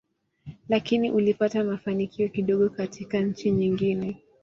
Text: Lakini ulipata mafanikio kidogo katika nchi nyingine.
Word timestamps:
Lakini 0.69 1.11
ulipata 1.11 1.63
mafanikio 1.63 2.27
kidogo 2.29 2.69
katika 2.69 3.19
nchi 3.19 3.51
nyingine. 3.51 4.17